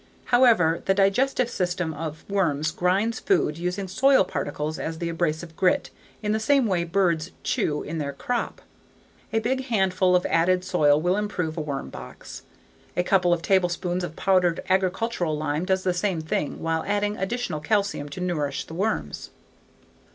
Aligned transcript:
However, 0.33 0.81
the 0.85 0.95
digestive 0.95 1.47
system 1.47 1.93
of 1.93 2.27
worms 2.27 2.71
grinds 2.71 3.19
food 3.19 3.59
using 3.59 3.87
soil 3.87 4.23
particles 4.23 4.79
as 4.79 4.97
the 4.97 5.09
abrasive 5.09 5.55
grit 5.55 5.91
in 6.23 6.31
the 6.31 6.39
same 6.39 6.65
way 6.65 6.85
birds 6.85 7.29
"chew" 7.43 7.83
in 7.83 7.99
their 7.99 8.11
crop. 8.11 8.63
A 9.31 9.37
big 9.37 9.65
handful 9.67 10.15
of 10.15 10.25
added 10.25 10.65
soil 10.65 10.99
will 10.99 11.17
improve 11.17 11.55
a 11.55 11.61
worm 11.61 11.91
box. 11.91 12.41
A 12.97 13.03
couple 13.03 13.31
of 13.31 13.43
tablespoonfuls 13.43 14.03
of 14.03 14.15
powdered 14.15 14.63
agricultural 14.71 15.37
lime 15.37 15.65
does 15.65 15.83
the 15.83 15.93
same 15.93 16.19
thing 16.19 16.63
while 16.63 16.83
adding 16.87 17.15
additional 17.17 17.59
calcium 17.59 18.09
to 18.09 18.19
nourish 18.21 18.65
the 18.65 18.73
worms. 18.73 19.29